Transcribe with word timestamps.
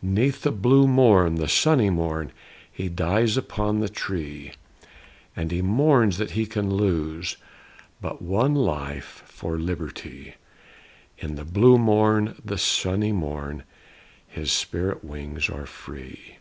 'Neath 0.00 0.42
the 0.42 0.52
blue 0.52 0.86
morn, 0.86 1.34
the 1.34 1.48
sunny 1.48 1.90
morn, 1.90 2.30
He 2.70 2.88
dies 2.88 3.36
upon 3.36 3.80
the 3.80 3.88
tree; 3.88 4.52
And 5.34 5.50
he 5.50 5.60
mourns 5.60 6.18
that 6.18 6.30
he 6.30 6.46
can 6.46 6.72
lose 6.76 7.36
But 8.00 8.22
one 8.22 8.54
life 8.54 9.24
for 9.26 9.58
Liberty; 9.58 10.36
And 11.20 11.30
in 11.30 11.36
the 11.36 11.44
blue 11.44 11.78
morn, 11.78 12.40
the 12.44 12.58
sunny 12.58 13.10
morn, 13.10 13.64
His 14.28 14.52
spirit 14.52 15.02
wings 15.02 15.50
are 15.50 15.66
free. 15.66 16.36